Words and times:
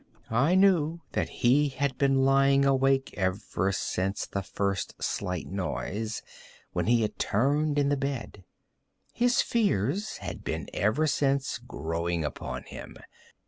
I 0.31 0.55
knew 0.55 1.01
that 1.11 1.29
he 1.29 1.69
had 1.69 1.95
been 1.99 2.25
lying 2.25 2.65
awake 2.65 3.13
ever 3.17 3.71
since 3.71 4.25
the 4.25 4.41
first 4.41 4.95
slight 4.99 5.45
noise, 5.45 6.23
when 6.73 6.87
he 6.87 7.03
had 7.03 7.19
turned 7.19 7.77
in 7.77 7.89
the 7.89 7.97
bed. 7.97 8.43
His 9.13 9.43
fears 9.43 10.17
had 10.17 10.43
been 10.43 10.69
ever 10.73 11.05
since 11.05 11.59
growing 11.59 12.25
upon 12.25 12.63
him. 12.63 12.97